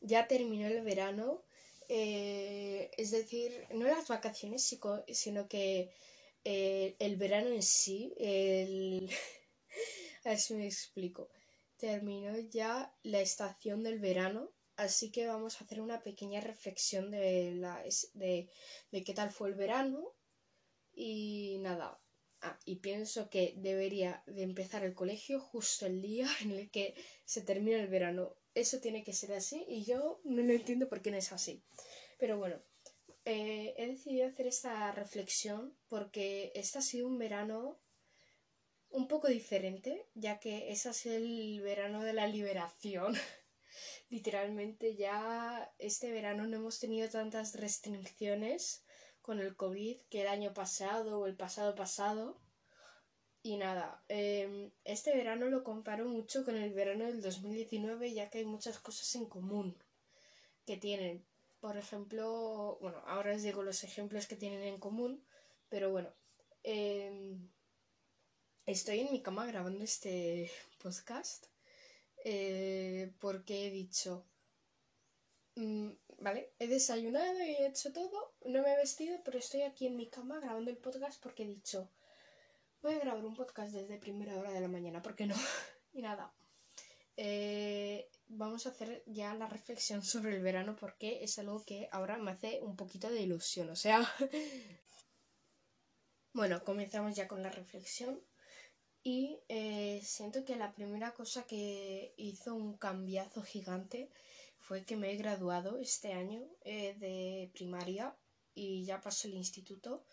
[0.00, 1.42] ya terminó el verano,
[1.88, 4.62] eh, es decir, no las vacaciones,
[5.08, 5.90] sino que
[6.44, 9.10] eh, el verano en sí, el...
[10.24, 11.28] a ver si me explico,
[11.76, 17.52] terminó ya la estación del verano, así que vamos a hacer una pequeña reflexión de,
[17.54, 17.82] la,
[18.14, 18.48] de,
[18.90, 20.12] de qué tal fue el verano
[20.94, 22.00] y nada,
[22.42, 26.94] Ah, y pienso que debería de empezar el colegio justo el día en el que
[27.24, 28.36] se termina el verano.
[28.56, 31.62] Eso tiene que ser así y yo no lo entiendo por qué no es así.
[32.18, 32.56] Pero bueno,
[33.26, 37.78] eh, he decidido hacer esta reflexión porque este ha sido un verano
[38.88, 43.14] un poco diferente, ya que ese sido el verano de la liberación.
[44.08, 48.86] Literalmente ya este verano no hemos tenido tantas restricciones
[49.20, 52.40] con el COVID que el año pasado o el pasado pasado.
[53.46, 58.38] Y nada, em, este verano lo comparo mucho con el verano del 2019 ya que
[58.38, 59.78] hay muchas cosas en común
[60.66, 61.24] que tienen.
[61.60, 65.24] Por ejemplo, bueno, ahora os digo los ejemplos que tienen en común,
[65.68, 66.10] pero bueno,
[66.64, 67.48] em,
[68.66, 70.50] estoy en mi cama grabando este
[70.82, 71.46] podcast
[72.24, 74.26] eh, porque he dicho,
[75.54, 76.52] mm, ¿vale?
[76.58, 80.08] He desayunado y he hecho todo, no me he vestido, pero estoy aquí en mi
[80.08, 81.88] cama grabando el podcast porque he dicho,
[82.86, 85.34] voy grabar un podcast desde primera hora de la mañana, ¿por qué no?
[85.92, 86.32] y nada,
[87.16, 92.16] eh, vamos a hacer ya la reflexión sobre el verano porque es algo que ahora
[92.16, 94.08] me hace un poquito de ilusión, o sea...
[96.32, 98.22] bueno, comenzamos ya con la reflexión.
[99.02, 104.10] Y eh, siento que la primera cosa que hizo un cambiazo gigante
[104.58, 108.16] fue que me he graduado este año eh, de primaria
[108.54, 110.04] y ya pasé el instituto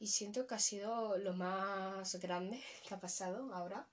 [0.00, 3.88] y siento que ha sido lo más grande que ha pasado ahora.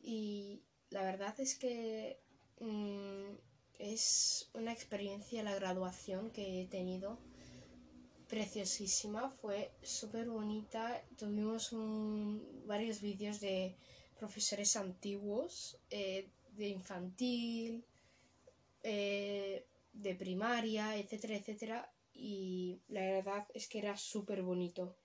[0.00, 2.20] Y la verdad es que
[2.60, 3.36] mm,
[3.78, 7.18] es una experiencia la graduación que he tenido
[8.28, 11.02] preciosísima, fue súper bonita.
[11.16, 11.70] Tuvimos
[12.66, 13.74] varios vídeos de
[14.18, 17.84] profesores antiguos, eh, de infantil,
[18.82, 21.92] eh, de primaria, etcétera, etcétera.
[22.12, 24.96] Y la verdad es que era súper bonito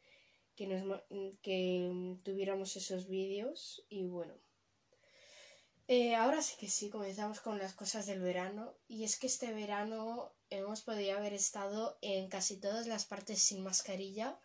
[0.55, 1.01] que, nos,
[1.41, 3.85] que tuviéramos esos vídeos.
[3.89, 4.33] Y bueno,
[5.87, 8.73] eh, ahora sí que sí, comenzamos con las cosas del verano.
[8.87, 13.63] Y es que este verano hemos podido haber estado en casi todas las partes sin
[13.63, 14.39] mascarilla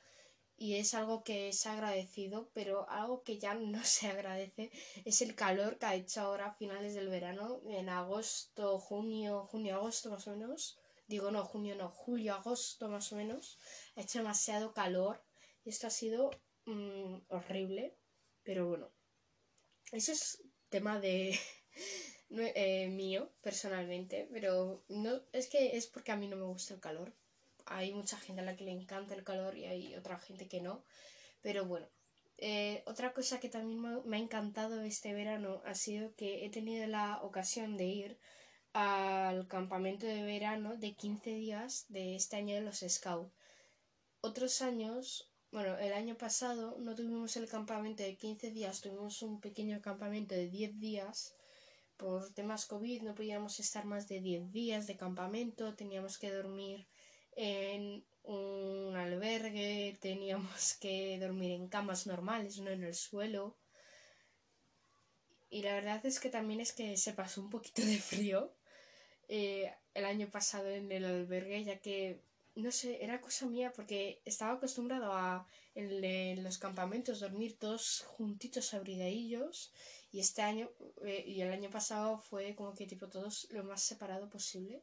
[0.61, 4.73] y es algo que es agradecido, pero algo que ya no se agradece
[5.05, 9.77] es el calor que ha hecho ahora a finales del verano, en agosto, junio, junio,
[9.77, 10.77] agosto más o menos.
[11.07, 13.59] Digo, no, junio no, julio, agosto más o menos.
[13.97, 15.23] Ha hecho demasiado calor
[15.69, 16.31] esto ha sido
[16.67, 17.97] mm, horrible,
[18.43, 18.91] pero bueno,
[19.93, 21.39] eso es tema de
[22.31, 26.81] eh, mío personalmente, pero no es que es porque a mí no me gusta el
[26.81, 27.13] calor
[27.71, 30.61] hay mucha gente a la que le encanta el calor y hay otra gente que
[30.61, 30.85] no.
[31.43, 31.89] Pero bueno,
[32.39, 36.87] eh, otra cosa que también me ha encantado este verano ha sido que he tenido
[36.87, 38.19] la ocasión de ir
[38.73, 43.33] al campamento de verano de 15 días de este año de los Scouts.
[44.21, 49.41] Otros años, bueno, el año pasado no tuvimos el campamento de 15 días, tuvimos un
[49.41, 51.35] pequeño campamento de 10 días.
[51.97, 56.87] Por temas COVID no podíamos estar más de 10 días de campamento, teníamos que dormir
[57.35, 63.57] en un albergue, teníamos que dormir en camas normales, no en el suelo.
[65.51, 68.53] Y la verdad es que también es que se pasó un poquito de frío
[69.29, 72.21] eh, el año pasado en el albergue, ya que,
[72.63, 78.75] no sé, era cosa mía porque estaba acostumbrado a en, los campamentos dormir todos juntitos
[78.75, 79.73] abrigadillos
[80.11, 80.71] y este año
[81.05, 84.83] eh, y el año pasado fue como que tipo todos lo más separado posible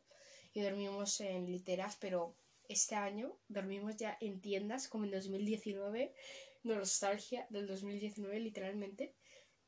[0.54, 2.36] y dormimos en literas, pero
[2.70, 6.14] este año dormimos ya en tiendas como en 2019,
[6.64, 9.14] nostalgia del 2019 literalmente.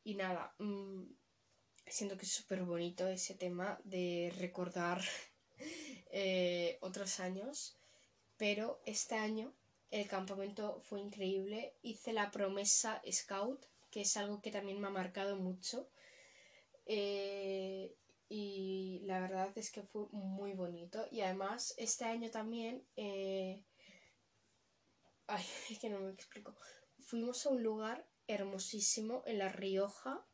[0.03, 1.03] Y nada, mm,
[1.85, 5.01] siento que es súper bonito ese tema de recordar
[6.11, 7.76] eh, otros años,
[8.37, 9.53] pero este año
[9.89, 11.75] el campamento fue increíble.
[11.81, 15.89] Hice la promesa Scout, que es algo que también me ha marcado mucho.
[16.85, 17.95] Eh,
[18.29, 23.63] y la verdad es que fue muy bonito y además este año también eh...
[25.27, 26.55] ay es que no me explico
[26.99, 30.25] fuimos a un lugar hermosísimo en La Rioja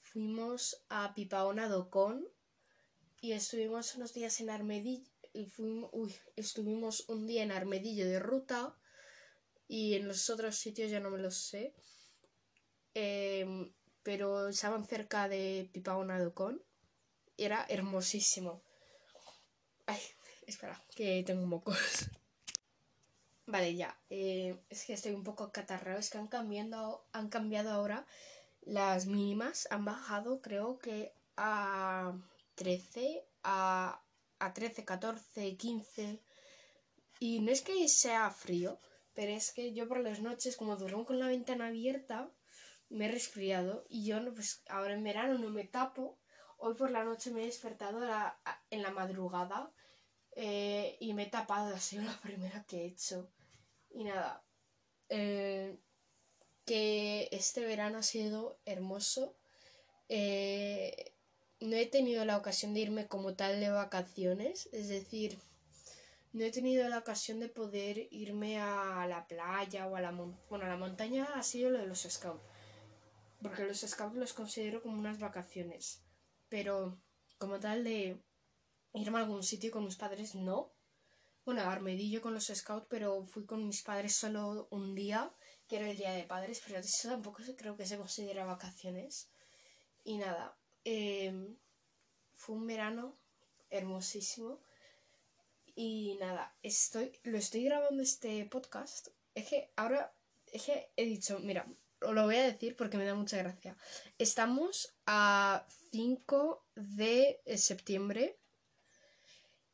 [0.00, 2.28] fuimos a Pipaona Docón
[3.20, 8.20] y estuvimos unos días en Armedillo y fuimos, uy, estuvimos un día en Armedillo de
[8.20, 8.78] ruta
[9.68, 11.74] y en los otros sitios ya no me los sé
[12.94, 13.72] eh,
[14.04, 16.62] pero estaban cerca de Pipaona Docón
[17.36, 18.62] era hermosísimo.
[19.86, 20.00] Ay,
[20.46, 21.76] espera, que tengo mocos.
[23.46, 23.98] Vale, ya.
[24.10, 25.98] Eh, es que estoy un poco catarrado.
[25.98, 28.06] Es que han cambiado, han cambiado ahora
[28.62, 29.66] las mínimas.
[29.70, 32.16] Han bajado, creo que a
[32.54, 34.03] 13, a,
[34.38, 36.20] a 13, 14, 15.
[37.20, 38.80] Y no es que sea frío,
[39.14, 42.30] pero es que yo por las noches, como duermo con la ventana abierta,
[42.88, 43.84] me he resfriado.
[43.88, 46.18] Y yo, pues ahora en verano no me tapo.
[46.58, 48.00] Hoy por la noche me he despertado
[48.70, 49.72] en la madrugada
[50.36, 51.74] eh, y me he tapado.
[51.74, 53.30] Ha sido la primera que he hecho.
[53.90, 54.44] Y nada.
[55.08, 55.78] Eh,
[56.64, 59.36] que este verano ha sido hermoso.
[60.08, 60.73] Eh,
[61.64, 64.68] no he tenido la ocasión de irme como tal de vacaciones.
[64.72, 65.38] Es decir,
[66.32, 70.66] no he tenido la ocasión de poder irme a la playa o a la, bueno,
[70.66, 71.24] a la montaña.
[71.34, 72.42] Ha sido lo de los scouts.
[73.42, 76.02] Porque los scouts los considero como unas vacaciones.
[76.50, 77.00] Pero
[77.38, 78.22] como tal de
[78.92, 80.70] irme a algún sitio con mis padres, no.
[81.46, 85.32] Bueno, a Armedillo con los scouts, pero fui con mis padres solo un día,
[85.66, 89.28] que era el día de padres, pero eso tampoco creo que se considera vacaciones.
[90.04, 91.56] Y nada, em,
[92.34, 93.16] fue un verano
[93.70, 94.60] hermosísimo.
[95.74, 99.08] Y nada, estoy, lo estoy grabando este podcast.
[99.34, 100.14] Es que ahora,
[100.52, 101.66] es que he dicho, mira,
[102.00, 103.76] lo voy a decir porque me da mucha gracia.
[104.18, 108.38] Estamos a 5 de septiembre.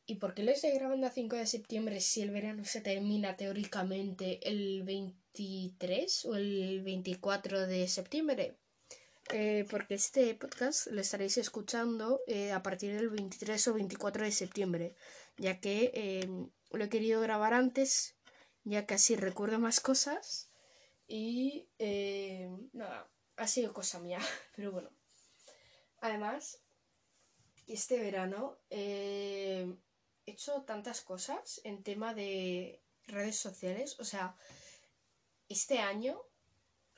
[0.06, 3.36] ¿Y por qué lo estoy grabando a 5 de septiembre si el verano se termina
[3.36, 8.59] teóricamente el 23 o el 24 de septiembre?
[9.32, 14.32] Eh, porque este podcast lo estaréis escuchando eh, a partir del 23 o 24 de
[14.32, 14.96] septiembre,
[15.36, 16.28] ya que eh,
[16.72, 18.16] lo he querido grabar antes,
[18.64, 20.50] ya que así recuerdo más cosas
[21.06, 21.68] y
[22.72, 24.18] nada, ha sido cosa mía,
[24.56, 24.90] pero bueno.
[26.00, 26.60] Además,
[27.68, 29.66] este verano he
[30.26, 34.36] hecho tantas cosas en tema de redes sociales, o sea,
[35.48, 36.20] este año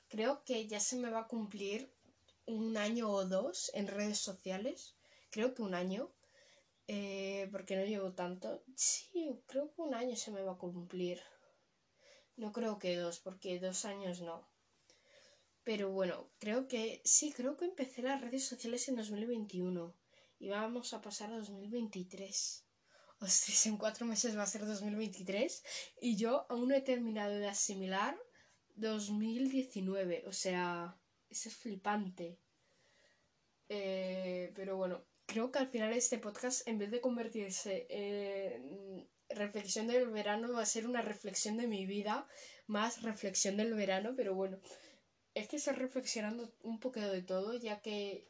[0.09, 1.93] creo que ya se me va a cumplir
[2.47, 4.97] un año o dos en redes sociales.
[5.31, 6.13] Creo que un año.
[6.89, 8.63] Eh, porque no llevo tanto.
[8.77, 11.21] Sí, creo que un año se me va a cumplir.
[12.37, 14.49] No creo que dos, porque dos años no.
[15.65, 19.95] Pero bueno, creo que sí, creo que empecé las redes sociales en 2021.
[20.41, 22.67] Y vamos a pasar a 2023.
[23.21, 25.63] Ostras, en cuatro meses va a ser 2023.
[26.01, 28.19] Y yo aún no he terminado de asimilar
[28.75, 30.25] 2019.
[30.27, 30.99] O sea,
[31.33, 32.39] es flipante.
[33.69, 39.87] Eh, pero bueno, creo que al final este podcast, en vez de convertirse en reflexión
[39.87, 42.27] del verano, va a ser una reflexión de mi vida,
[42.67, 44.59] más reflexión del verano, pero bueno,
[45.35, 48.29] es que estoy reflexionando un poco de todo, ya que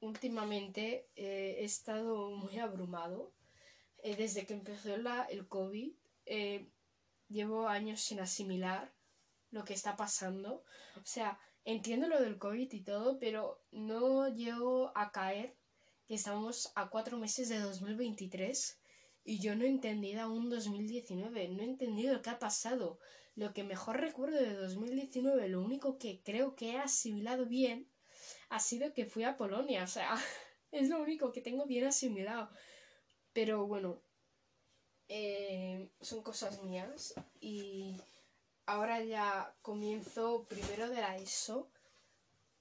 [0.00, 3.32] últimamente eh, he estado muy abrumado.
[4.02, 5.94] Eh, desde que empezó la, el COVID,
[7.28, 8.92] llevo años sin asimilar
[9.54, 10.64] lo que está pasando.
[10.96, 15.56] O sea, entiendo lo del COVID y todo, pero no llego a caer
[16.06, 18.80] que estamos a cuatro meses de 2023
[19.24, 22.98] y yo no he entendido aún 2019, no he entendido que ha pasado.
[23.36, 27.88] Lo que mejor recuerdo de 2019, lo único que creo que he asimilado bien,
[28.48, 30.16] ha sido que fui a Polonia, o sea,
[30.72, 32.50] es lo único que tengo bien asimilado.
[33.32, 34.02] Pero bueno,
[35.08, 38.00] eh, son cosas mías y
[38.66, 41.68] ahora ya comienzo primero de la ESO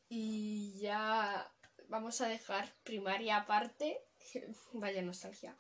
[0.09, 1.51] y ya
[1.87, 4.01] vamos a dejar primaria aparte.
[4.73, 5.55] Vaya nostalgia.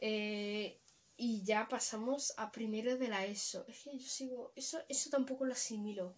[0.00, 0.80] Eh,
[1.16, 3.64] y ya pasamos a primero de la ESO.
[3.68, 4.52] Es que yo sigo.
[4.54, 6.14] Eso, eso tampoco lo asimilo.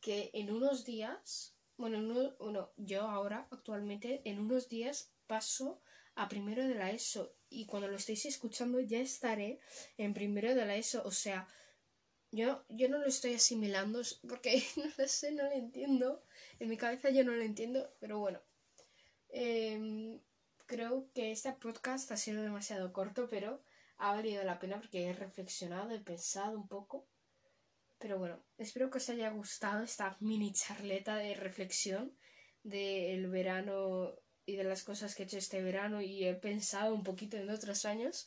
[0.00, 1.54] Que en unos días.
[1.78, 1.98] Bueno,
[2.38, 5.82] uno, yo ahora, actualmente, en unos días paso
[6.14, 7.34] a primero de la ESO.
[7.50, 9.60] Y cuando lo estéis escuchando, ya estaré
[9.98, 11.02] en primero de la ESO.
[11.04, 11.46] O sea,
[12.36, 16.22] yo, yo no lo estoy asimilando porque no lo sé, no lo entiendo.
[16.60, 18.40] En mi cabeza yo no lo entiendo, pero bueno.
[19.28, 20.20] Em,
[20.66, 23.62] creo que este podcast ha sido demasiado corto, pero
[23.98, 27.08] ha valido la pena porque he reflexionado, he pensado un poco.
[27.98, 32.16] Pero bueno, espero que os haya gustado esta mini charleta de reflexión
[32.62, 34.14] del verano
[34.44, 37.50] y de las cosas que he hecho este verano y he pensado un poquito en
[37.50, 38.26] otros años.